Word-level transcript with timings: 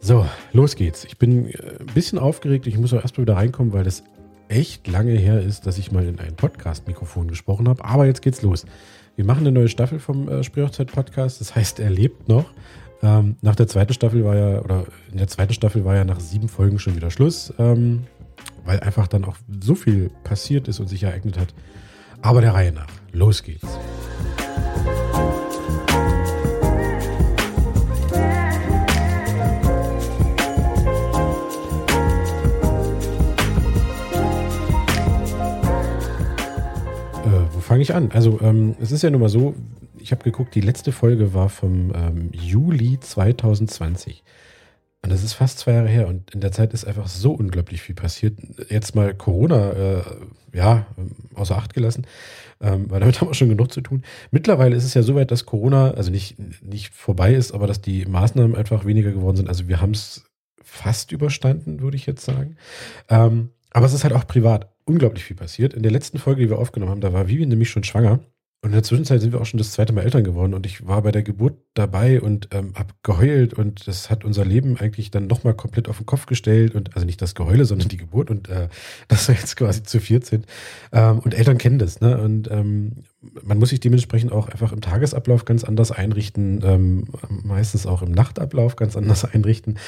So, 0.00 0.26
los 0.52 0.76
geht's. 0.76 1.04
Ich 1.04 1.18
bin 1.18 1.48
äh, 1.48 1.76
ein 1.80 1.86
bisschen 1.94 2.18
aufgeregt. 2.18 2.66
Ich 2.66 2.78
muss 2.78 2.92
auch 2.92 3.02
erstmal 3.02 3.26
wieder 3.26 3.36
reinkommen, 3.36 3.72
weil 3.72 3.84
das 3.84 4.04
echt 4.48 4.86
lange 4.88 5.12
her 5.12 5.40
ist, 5.40 5.66
dass 5.66 5.78
ich 5.78 5.92
mal 5.92 6.06
in 6.06 6.18
ein 6.20 6.34
Podcast-Mikrofon 6.36 7.28
gesprochen 7.28 7.68
habe. 7.68 7.84
Aber 7.84 8.06
jetzt 8.06 8.22
geht's 8.22 8.42
los. 8.42 8.64
Wir 9.16 9.24
machen 9.24 9.40
eine 9.40 9.52
neue 9.52 9.68
Staffel 9.68 9.98
vom 9.98 10.28
äh, 10.28 10.42
Sprüchzeit-Podcast. 10.42 11.40
Das 11.40 11.54
heißt, 11.54 11.80
er 11.80 11.90
lebt 11.90 12.28
noch. 12.28 12.46
Ähm, 13.02 13.36
nach 13.42 13.56
der 13.56 13.68
zweiten 13.68 13.92
Staffel 13.92 14.24
war 14.24 14.36
ja, 14.36 14.60
oder 14.60 14.86
in 15.10 15.18
der 15.18 15.28
zweiten 15.28 15.52
Staffel 15.52 15.84
war 15.84 15.94
ja 15.94 16.04
nach 16.04 16.20
sieben 16.20 16.48
Folgen 16.48 16.78
schon 16.78 16.96
wieder 16.96 17.10
Schluss, 17.10 17.52
ähm, 17.58 18.06
weil 18.64 18.80
einfach 18.80 19.06
dann 19.08 19.24
auch 19.24 19.36
so 19.60 19.74
viel 19.74 20.10
passiert 20.24 20.68
ist 20.68 20.80
und 20.80 20.88
sich 20.88 21.02
ereignet 21.02 21.38
hat. 21.38 21.54
Aber 22.22 22.40
der 22.40 22.54
Reihe 22.54 22.72
nach. 22.72 22.88
Los 23.12 23.42
geht's. 23.42 23.66
Fange 37.78 37.82
ich 37.82 37.94
an? 37.94 38.10
Also 38.12 38.40
ähm, 38.40 38.74
es 38.80 38.90
ist 38.90 39.02
ja 39.02 39.10
nun 39.10 39.20
mal 39.20 39.28
so, 39.28 39.54
ich 39.98 40.10
habe 40.10 40.24
geguckt, 40.24 40.54
die 40.54 40.60
letzte 40.60 40.90
Folge 40.90 41.32
war 41.32 41.48
vom 41.48 41.92
ähm, 41.94 42.30
Juli 42.32 42.98
2020. 42.98 44.24
Und 45.02 45.12
das 45.12 45.22
ist 45.22 45.34
fast 45.34 45.60
zwei 45.60 45.74
Jahre 45.74 45.88
her 45.88 46.08
und 46.08 46.34
in 46.34 46.40
der 46.40 46.50
Zeit 46.50 46.74
ist 46.74 46.84
einfach 46.84 47.06
so 47.06 47.30
unglaublich 47.32 47.80
viel 47.80 47.94
passiert. 47.94 48.36
Jetzt 48.68 48.96
mal 48.96 49.14
Corona, 49.14 49.70
äh, 49.70 50.02
ja, 50.52 50.86
außer 51.36 51.56
Acht 51.56 51.72
gelassen, 51.72 52.04
ähm, 52.60 52.90
weil 52.90 52.98
damit 52.98 53.16
haben 53.20 53.28
wir 53.28 53.34
schon 53.34 53.48
genug 53.48 53.72
zu 53.72 53.80
tun. 53.80 54.02
Mittlerweile 54.32 54.74
ist 54.74 54.84
es 54.84 54.94
ja 54.94 55.02
so 55.02 55.14
weit, 55.14 55.30
dass 55.30 55.46
Corona, 55.46 55.92
also 55.92 56.10
nicht, 56.10 56.36
nicht 56.64 56.92
vorbei 56.92 57.32
ist, 57.32 57.52
aber 57.52 57.68
dass 57.68 57.80
die 57.80 58.06
Maßnahmen 58.06 58.56
einfach 58.56 58.86
weniger 58.86 59.12
geworden 59.12 59.36
sind. 59.36 59.48
Also 59.48 59.68
wir 59.68 59.80
haben 59.80 59.92
es 59.92 60.24
fast 60.60 61.12
überstanden, 61.12 61.80
würde 61.80 61.96
ich 61.96 62.06
jetzt 62.06 62.24
sagen. 62.24 62.56
Ähm, 63.08 63.50
aber 63.70 63.86
es 63.86 63.92
ist 63.92 64.02
halt 64.02 64.14
auch 64.14 64.26
privat 64.26 64.68
unglaublich 64.88 65.24
viel 65.24 65.36
passiert. 65.36 65.74
In 65.74 65.82
der 65.82 65.92
letzten 65.92 66.18
Folge, 66.18 66.42
die 66.42 66.50
wir 66.50 66.58
aufgenommen 66.58 66.90
haben, 66.90 67.00
da 67.00 67.12
war 67.12 67.28
Vivian 67.28 67.48
nämlich 67.48 67.70
schon 67.70 67.84
schwanger. 67.84 68.20
Und 68.60 68.70
in 68.70 68.74
der 68.74 68.82
Zwischenzeit 68.82 69.20
sind 69.20 69.32
wir 69.32 69.40
auch 69.40 69.46
schon 69.46 69.58
das 69.58 69.70
zweite 69.70 69.92
Mal 69.92 70.02
Eltern 70.02 70.24
geworden 70.24 70.52
und 70.52 70.66
ich 70.66 70.84
war 70.84 71.02
bei 71.02 71.12
der 71.12 71.22
Geburt 71.22 71.58
dabei 71.74 72.20
und 72.20 72.48
ähm, 72.50 72.72
habe 72.74 72.92
geheult 73.04 73.54
und 73.54 73.86
das 73.86 74.10
hat 74.10 74.24
unser 74.24 74.44
Leben 74.44 74.76
eigentlich 74.76 75.12
dann 75.12 75.28
nochmal 75.28 75.54
komplett 75.54 75.88
auf 75.88 75.98
den 75.98 76.06
Kopf 76.06 76.26
gestellt 76.26 76.74
und 76.74 76.96
also 76.96 77.06
nicht 77.06 77.22
das 77.22 77.36
Geheule, 77.36 77.64
sondern 77.66 77.88
die 77.88 77.96
Geburt 77.96 78.30
und 78.30 78.48
äh, 78.48 78.68
dass 79.08 79.28
wir 79.28 79.36
jetzt 79.36 79.54
quasi 79.54 79.84
zu 79.84 80.00
viert 80.00 80.26
sind. 80.26 80.44
Ähm, 80.90 81.20
und 81.20 81.34
Eltern 81.34 81.56
kennen 81.56 81.78
das, 81.78 82.00
ne? 82.00 82.20
Und 82.20 82.50
ähm, 82.50 83.04
man 83.44 83.58
muss 83.58 83.68
sich 83.68 83.78
dementsprechend 83.78 84.32
auch 84.32 84.48
einfach 84.48 84.72
im 84.72 84.80
Tagesablauf 84.80 85.44
ganz 85.44 85.62
anders 85.62 85.92
einrichten, 85.92 86.60
ähm, 86.64 87.04
meistens 87.44 87.86
auch 87.86 88.02
im 88.02 88.10
Nachtablauf 88.10 88.74
ganz 88.74 88.96
anders 88.96 89.24
einrichten. 89.32 89.78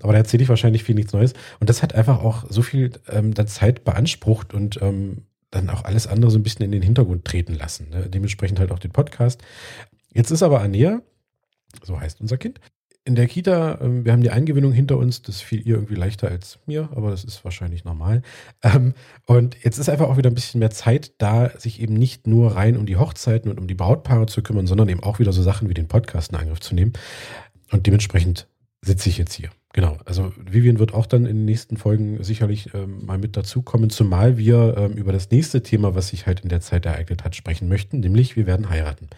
Aber 0.00 0.14
da 0.14 0.18
erzähle 0.20 0.42
ich 0.42 0.48
wahrscheinlich 0.48 0.84
viel 0.84 0.94
nichts 0.94 1.12
Neues. 1.12 1.34
Und 1.60 1.68
das 1.68 1.82
hat 1.82 1.94
einfach 1.94 2.22
auch 2.22 2.46
so 2.48 2.62
viel 2.62 2.92
ähm, 3.10 3.34
der 3.34 3.46
Zeit 3.46 3.84
beansprucht 3.84 4.54
und 4.54 4.80
ähm, 4.80 5.26
dann 5.56 5.70
auch 5.70 5.84
alles 5.84 6.06
andere 6.06 6.30
so 6.30 6.38
ein 6.38 6.42
bisschen 6.42 6.64
in 6.64 6.72
den 6.72 6.82
Hintergrund 6.82 7.24
treten 7.24 7.54
lassen. 7.54 7.88
Ne? 7.90 8.08
Dementsprechend 8.08 8.58
halt 8.58 8.72
auch 8.72 8.78
den 8.78 8.92
Podcast. 8.92 9.42
Jetzt 10.12 10.30
ist 10.30 10.42
aber 10.42 10.60
Anea, 10.60 11.02
so 11.82 12.00
heißt 12.00 12.20
unser 12.20 12.38
Kind, 12.38 12.60
in 13.06 13.14
der 13.14 13.28
Kita, 13.28 13.78
ähm, 13.80 14.04
wir 14.04 14.12
haben 14.12 14.22
die 14.22 14.32
Eingewöhnung 14.32 14.72
hinter 14.72 14.98
uns, 14.98 15.22
das 15.22 15.40
fiel 15.40 15.66
ihr 15.66 15.76
irgendwie 15.76 15.94
leichter 15.94 16.28
als 16.28 16.58
mir, 16.66 16.88
aber 16.94 17.10
das 17.10 17.22
ist 17.22 17.44
wahrscheinlich 17.44 17.84
normal. 17.84 18.22
Ähm, 18.62 18.94
und 19.26 19.56
jetzt 19.62 19.78
ist 19.78 19.88
einfach 19.88 20.08
auch 20.08 20.16
wieder 20.16 20.28
ein 20.28 20.34
bisschen 20.34 20.58
mehr 20.58 20.72
Zeit 20.72 21.12
da, 21.18 21.50
sich 21.56 21.80
eben 21.80 21.94
nicht 21.94 22.26
nur 22.26 22.56
rein 22.56 22.76
um 22.76 22.84
die 22.84 22.96
Hochzeiten 22.96 23.48
und 23.48 23.60
um 23.60 23.68
die 23.68 23.74
Brautpaare 23.74 24.26
zu 24.26 24.42
kümmern, 24.42 24.66
sondern 24.66 24.88
eben 24.88 25.04
auch 25.04 25.20
wieder 25.20 25.32
so 25.32 25.42
Sachen 25.42 25.68
wie 25.68 25.74
den 25.74 25.86
Podcast 25.86 26.32
in 26.32 26.38
Angriff 26.38 26.60
zu 26.60 26.74
nehmen. 26.74 26.94
Und 27.70 27.86
dementsprechend 27.86 28.48
sitze 28.82 29.08
ich 29.08 29.18
jetzt 29.18 29.34
hier. 29.34 29.50
Genau, 29.76 29.98
also 30.06 30.32
Vivian 30.38 30.78
wird 30.78 30.94
auch 30.94 31.04
dann 31.04 31.26
in 31.26 31.36
den 31.36 31.44
nächsten 31.44 31.76
Folgen 31.76 32.24
sicherlich 32.24 32.72
ähm, 32.72 33.04
mal 33.04 33.18
mit 33.18 33.36
dazukommen, 33.36 33.90
zumal 33.90 34.38
wir 34.38 34.74
ähm, 34.74 34.94
über 34.94 35.12
das 35.12 35.30
nächste 35.30 35.62
Thema, 35.62 35.94
was 35.94 36.08
sich 36.08 36.26
halt 36.26 36.40
in 36.40 36.48
der 36.48 36.62
Zeit 36.62 36.86
ereignet 36.86 37.24
hat, 37.24 37.36
sprechen 37.36 37.68
möchten, 37.68 38.00
nämlich 38.00 38.36
wir 38.36 38.46
werden 38.46 38.70
heiraten. 38.70 39.10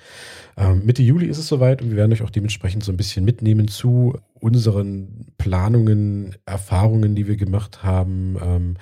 Ähm, 0.56 0.84
Mitte 0.84 1.04
Juli 1.04 1.26
ist 1.26 1.38
es 1.38 1.46
soweit 1.46 1.80
und 1.80 1.90
wir 1.90 1.96
werden 1.96 2.12
euch 2.12 2.22
auch 2.22 2.30
dementsprechend 2.30 2.82
so 2.82 2.90
ein 2.90 2.96
bisschen 2.96 3.24
mitnehmen 3.24 3.68
zu 3.68 4.18
unseren 4.34 5.26
Planungen, 5.38 6.34
Erfahrungen, 6.44 7.14
die 7.14 7.28
wir 7.28 7.36
gemacht 7.36 7.84
haben, 7.84 8.36
ähm, 8.42 8.76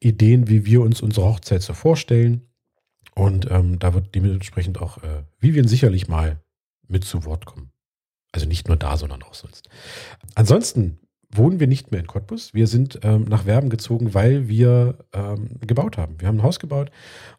Ideen, 0.00 0.50
wie 0.50 0.66
wir 0.66 0.82
uns 0.82 1.00
unsere 1.00 1.24
Hochzeit 1.24 1.62
so 1.62 1.72
vorstellen. 1.72 2.42
Und 3.14 3.50
ähm, 3.50 3.78
da 3.78 3.94
wird 3.94 4.14
dementsprechend 4.14 4.82
auch 4.82 4.98
äh, 4.98 5.22
Vivian 5.40 5.66
sicherlich 5.66 6.08
mal 6.08 6.42
mit 6.88 7.04
zu 7.04 7.24
Wort 7.24 7.46
kommen. 7.46 7.70
Also 8.32 8.46
nicht 8.46 8.68
nur 8.68 8.76
da, 8.76 8.98
sondern 8.98 9.22
auch 9.22 9.32
sonst. 9.32 9.70
Ansonsten 10.34 10.98
wohnen 11.34 11.60
wir 11.60 11.66
nicht 11.66 11.90
mehr 11.90 12.00
in 12.00 12.06
Cottbus. 12.06 12.52
Wir 12.54 12.66
sind 12.66 13.00
ähm, 13.02 13.24
nach 13.24 13.46
Werben 13.46 13.70
gezogen, 13.70 14.14
weil 14.14 14.48
wir 14.48 14.98
ähm, 15.12 15.48
gebaut 15.60 15.96
haben. 15.96 16.16
Wir 16.18 16.28
haben 16.28 16.38
ein 16.38 16.42
Haus 16.42 16.58
gebaut 16.58 16.90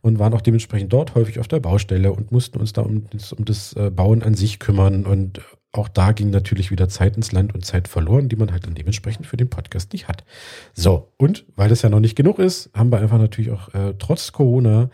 und 0.02 0.20
waren 0.20 0.34
auch 0.34 0.42
dementsprechend 0.42 0.92
dort 0.92 1.16
häufig 1.16 1.40
auf 1.40 1.48
der 1.48 1.60
Baustelle 1.60 2.12
und 2.12 2.32
mussten 2.32 2.60
uns 2.60 2.74
da 2.74 2.82
um, 2.82 3.06
um 3.38 3.46
das 3.46 3.74
äh, 3.74 3.92
Bauen 3.92 4.24
an 4.24 4.34
sich 4.34 4.60
kümmern. 4.60 5.06
Und 5.06 5.42
auch 5.72 5.88
da 5.88 6.12
ging 6.12 6.32
natürlich 6.32 6.72
wieder 6.72 6.90
Zeit 6.90 7.16
ins 7.16 7.32
Land 7.32 7.54
und 7.54 7.66
Zeit 7.66 7.88
verloren, 7.88 8.30
die 8.30 8.36
man 8.36 8.52
halt 8.52 8.66
dann 8.66 8.76
dementsprechend 8.76 9.28
für 9.28 9.38
den 9.38 9.50
Podcast 9.50 9.94
nicht 9.94 10.08
hat. 10.08 10.24
So, 10.74 11.14
und 11.18 11.46
weil 11.56 11.70
das 11.70 11.84
ja 11.84 11.90
noch 11.90 12.00
nicht 12.00 12.16
genug 12.16 12.40
ist, 12.40 12.72
haben 12.74 12.92
wir 12.92 13.00
einfach 13.00 13.20
natürlich 13.20 13.52
auch 13.52 13.74
äh, 13.74 13.94
trotz 14.00 14.32
Corona 14.32 14.90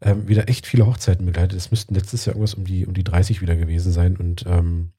ähm, 0.00 0.28
wieder 0.28 0.48
echt 0.48 0.66
viele 0.66 0.86
Hochzeiten 0.86 1.26
begleitet. 1.26 1.58
Es 1.58 1.70
müssten 1.70 1.94
letztes 1.94 2.24
Jahr 2.26 2.34
irgendwas 2.34 2.54
um 2.54 2.64
die, 2.64 2.86
um 2.86 2.94
die 2.94 3.04
30 3.04 3.40
wieder 3.40 3.56
gewesen 3.56 3.92
sein. 3.92 4.16
Und 4.16 4.44
ähm, 4.46 4.92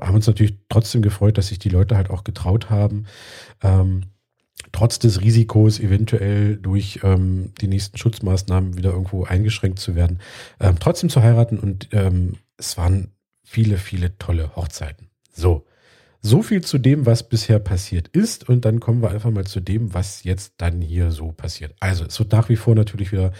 haben 0.00 0.14
uns 0.14 0.26
natürlich 0.26 0.56
trotzdem 0.68 1.02
gefreut, 1.02 1.38
dass 1.38 1.48
sich 1.48 1.58
die 1.58 1.68
Leute 1.68 1.96
halt 1.96 2.10
auch 2.10 2.24
getraut 2.24 2.70
haben, 2.70 3.06
ähm, 3.62 4.04
trotz 4.72 4.98
des 4.98 5.20
Risikos 5.20 5.80
eventuell 5.80 6.56
durch 6.56 7.00
ähm, 7.02 7.52
die 7.60 7.68
nächsten 7.68 7.96
Schutzmaßnahmen 7.96 8.76
wieder 8.76 8.90
irgendwo 8.90 9.24
eingeschränkt 9.24 9.78
zu 9.78 9.94
werden, 9.94 10.20
ähm, 10.60 10.76
trotzdem 10.80 11.10
zu 11.10 11.22
heiraten. 11.22 11.58
Und 11.58 11.88
ähm, 11.92 12.36
es 12.56 12.76
waren 12.76 13.12
viele, 13.44 13.78
viele 13.78 14.16
tolle 14.18 14.54
Hochzeiten. 14.56 15.08
So. 15.32 15.64
So 16.20 16.42
viel 16.42 16.62
zu 16.62 16.78
dem, 16.78 17.06
was 17.06 17.28
bisher 17.28 17.60
passiert 17.60 18.08
ist. 18.08 18.48
Und 18.48 18.64
dann 18.64 18.80
kommen 18.80 19.02
wir 19.02 19.10
einfach 19.10 19.30
mal 19.30 19.46
zu 19.46 19.60
dem, 19.60 19.94
was 19.94 20.24
jetzt 20.24 20.54
dann 20.58 20.80
hier 20.80 21.12
so 21.12 21.30
passiert. 21.30 21.74
Also 21.78 22.04
es 22.04 22.18
wird 22.18 22.32
nach 22.32 22.48
wie 22.48 22.56
vor 22.56 22.74
natürlich 22.74 23.12
wieder 23.12 23.32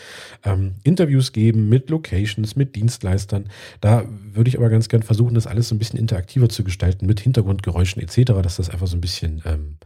ähm, 0.44 0.76
Interviews 0.84 1.32
geben 1.32 1.68
mit 1.68 1.90
Locations, 1.90 2.54
mit 2.54 2.76
Dienstleistern. 2.76 3.48
Da 3.80 4.04
würde 4.08 4.48
ich 4.48 4.58
aber 4.58 4.70
ganz 4.70 4.88
gern 4.88 5.02
versuchen, 5.02 5.34
das 5.34 5.48
alles 5.48 5.68
so 5.68 5.74
ein 5.74 5.78
bisschen 5.78 5.98
interaktiver 5.98 6.48
zu 6.48 6.62
gestalten, 6.62 7.06
mit 7.06 7.20
Hintergrundgeräuschen 7.20 8.00
etc., 8.00 8.32
dass 8.42 8.56
das 8.56 8.70
einfach 8.70 8.86
so 8.86 8.96
ein 8.96 9.00
bisschen 9.00 9.42
ähm, 9.44 9.78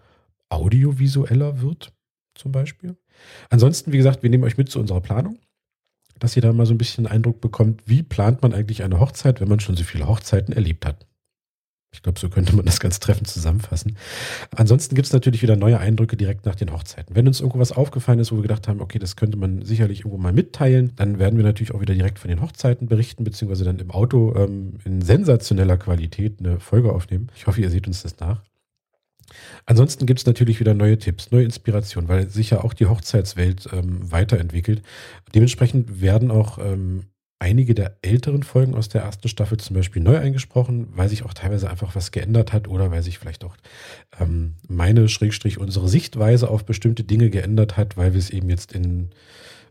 audiovisueller 0.51 1.63
wird, 1.63 1.93
zum 2.35 2.53
Beispiel. 2.53 2.97
Ansonsten, 3.49 3.93
wie 3.93 3.99
gesagt, 3.99 4.23
wir 4.23 4.29
nehmen 4.29 4.45
euch 4.45 4.59
mit 4.59 4.71
zu 4.71 4.79
unserer 4.79 5.01
Planung 5.01 5.39
dass 6.19 6.37
ihr 6.37 6.43
da 6.43 6.53
mal 6.53 6.67
so 6.67 6.75
ein 6.75 6.79
bisschen 6.79 7.09
Eindruck 7.09 7.41
bekommt, 7.41 7.83
wie 7.87 8.05
plant 8.05 8.43
man 8.43 8.55
eigentlich 8.55 8.85
eine 8.85 9.01
Hochzeit, 9.01 9.41
wenn 9.41 9.49
man 9.49 9.59
schon 9.59 9.75
so 9.75 9.83
viele 9.83 10.07
Hochzeiten 10.07 10.55
erlebt 10.55 10.87
hat. 10.87 11.05
Ich 11.95 12.03
glaube, 12.03 12.19
so 12.19 12.31
könnte 12.31 12.57
man 12.57 12.65
das 12.65 12.81
ganz 12.81 13.01
treffend 13.01 13.29
zusammenfassen. 13.29 13.97
Ansonsten 14.57 14.95
gibt 14.95 15.07
es 15.07 15.13
natürlich 15.13 15.43
wieder 15.43 15.57
neue 15.57 15.79
Eindrücke 15.79 16.17
direkt 16.17 16.47
nach 16.47 16.55
den 16.55 16.73
Hochzeiten. 16.73 17.15
Wenn 17.15 17.27
uns 17.27 17.41
irgendwo 17.41 17.59
was 17.59 17.71
aufgefallen 17.71 18.19
ist, 18.19 18.33
wo 18.33 18.37
wir 18.37 18.43
gedacht 18.43 18.67
haben, 18.67 18.81
okay, 18.81 18.99
das 18.99 19.15
könnte 19.15 19.37
man 19.37 19.63
sicherlich 19.63 20.01
irgendwo 20.01 20.17
mal 20.17 20.33
mitteilen, 20.33 20.93
dann 20.97 21.19
werden 21.19 21.37
wir 21.37 21.45
natürlich 21.45 21.75
auch 21.75 21.81
wieder 21.83 21.95
direkt 21.95 22.19
von 22.19 22.29
den 22.31 22.41
Hochzeiten 22.41 22.89
berichten, 22.89 23.25
beziehungsweise 23.25 23.65
dann 23.65 23.79
im 23.79 23.91
Auto 23.91 24.35
ähm, 24.35 24.79
in 24.85 25.03
sensationeller 25.03 25.77
Qualität 25.77 26.41
eine 26.41 26.61
Folge 26.61 26.93
aufnehmen. 26.93 27.29
Ich 27.37 27.47
hoffe, 27.47 27.61
ihr 27.61 27.71
seht 27.71 27.87
uns 27.87 28.03
das 28.03 28.19
nach. 28.21 28.43
Ansonsten 29.67 30.07
gibt 30.07 30.21
es 30.21 30.27
natürlich 30.27 30.61
wieder 30.61 30.75
neue 30.75 30.99
Tipps, 30.99 31.31
neue 31.31 31.45
Inspirationen, 31.45 32.09
weil 32.09 32.29
sich 32.29 32.51
ja 32.51 32.65
auch 32.65 32.75
die 32.75 32.87
Hochzeitswelt 32.87 33.69
ähm, 33.73 34.11
weiterentwickelt. 34.11 34.83
Dementsprechend 35.35 36.01
werden 36.01 36.31
auch 36.31 36.59
ähm, 36.59 37.05
einige 37.43 37.75
der 37.75 37.97
älteren 38.03 38.45
Folgen 38.45 38.77
aus 38.77 38.89
der 38.89 39.03
ersten 39.03 39.27
Staffel 39.27 39.59
zum 39.59 39.75
Beispiel 39.75 40.01
neu 40.01 40.17
eingesprochen, 40.17 40.87
weil 40.95 41.09
sich 41.09 41.25
auch 41.25 41.35
teilweise 41.35 41.69
einfach 41.69 41.97
was 41.97 42.13
geändert 42.13 42.53
hat 42.53 42.69
oder 42.69 42.93
weil 42.93 43.03
sich 43.03 43.19
vielleicht 43.19 43.43
auch 43.45 43.57
ähm, 44.21 44.55
meine, 44.69 45.09
Schrägstrich, 45.09 45.59
unsere 45.59 45.89
Sichtweise 45.89 46.49
auf 46.49 46.65
bestimmte 46.65 47.03
Dinge 47.03 47.31
geändert 47.31 47.77
hat, 47.77 47.97
weil 47.97 48.13
wir 48.13 48.21
es 48.21 48.31
eben 48.31 48.49
jetzt 48.49 48.71
in 48.71 49.11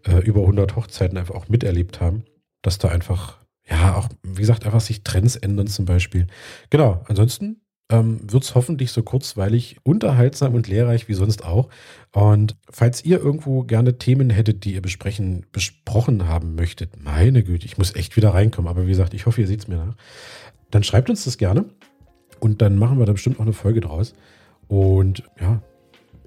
äh, 0.06 0.18
über 0.18 0.42
100 0.42 0.76
Hochzeiten 0.76 1.18
einfach 1.18 1.34
auch 1.34 1.48
miterlebt 1.48 2.02
haben, 2.02 2.26
dass 2.62 2.78
da 2.78 2.90
einfach, 2.90 3.38
ja, 3.70 3.96
auch, 3.96 4.10
wie 4.22 4.42
gesagt, 4.42 4.66
einfach 4.66 4.82
sich 4.82 5.04
Trends 5.04 5.38
ändern 5.38 5.68
zum 5.68 5.86
Beispiel. 5.86 6.28
Genau, 6.72 7.02
ansonsten 7.08 7.62
ähm, 7.92 8.20
wird 8.32 8.44
es 8.44 8.56
hoffentlich 8.56 8.92
so 8.92 9.04
kurzweilig, 9.04 9.78
unterhaltsam 9.84 10.56
und 10.56 10.68
lehrreich 10.68 11.08
wie 11.08 11.14
sonst 11.14 11.44
auch. 11.44 11.70
Und 12.14 12.56
falls 12.70 13.06
ihr 13.06 13.20
irgendwo 13.20 13.64
gerne 13.64 13.98
Themen 13.98 14.30
hättet, 14.30 14.64
die 14.66 14.74
ihr 14.74 14.82
besprechen, 14.82 15.46
besprochen 15.52 16.28
haben 16.28 16.56
möchtet, 16.56 17.04
meine 17.04 17.44
Güte, 17.44 17.66
ich 17.66 17.78
muss 17.78 17.96
echt 17.96 18.16
wieder 18.16 18.34
reinkommen, 18.34 18.70
aber 18.70 18.84
wie 18.86 18.92
gesagt, 18.92 19.14
ich 19.14 19.26
hoffe, 19.26 19.42
ihr 19.42 19.48
seht 19.48 19.60
es 19.60 19.68
mir 19.68 19.78
nach, 19.78 19.96
dann 20.72 20.84
schreibt 20.84 21.10
uns 21.10 21.26
das 21.26 21.38
gerne 21.38 21.66
und 22.40 22.62
dann 22.62 22.78
machen 22.80 22.98
wir 22.98 23.06
da 23.06 23.12
bestimmt 23.12 23.38
auch 23.40 23.44
eine 23.44 23.54
Folge 23.54 23.82
draus. 23.82 24.14
Und 24.68 25.24
ja, 25.40 25.62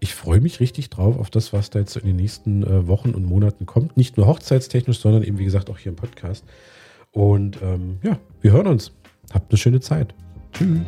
ich 0.01 0.15
freue 0.15 0.41
mich 0.41 0.61
richtig 0.61 0.91
drauf 0.91 1.19
auf 1.19 1.31
das, 1.31 1.55
was 1.55 1.71
da 1.71 1.79
jetzt 1.79 1.97
in 1.97 2.07
den 2.07 2.17
nächsten 2.17 2.63
äh, 2.63 2.87
Wochen 2.87 3.11
und 3.11 3.25
Monaten 3.25 3.65
kommt. 3.65 3.97
Nicht 3.97 4.19
nur 4.19 4.27
hochzeitstechnisch, 4.27 4.99
sondern 4.99 5.23
eben, 5.23 5.39
wie 5.39 5.45
gesagt, 5.45 5.71
auch 5.71 5.79
hier 5.79 5.91
im 5.91 5.97
Podcast. 5.97 6.45
Und 7.11 7.59
ähm, 7.63 7.99
ja, 8.03 8.19
wir 8.43 8.53
hören 8.53 8.67
uns. 8.67 8.93
Habt 9.33 9.51
eine 9.51 9.59
schöne 9.59 9.81
Zeit. 9.81 10.15
Tschüss. 10.53 10.81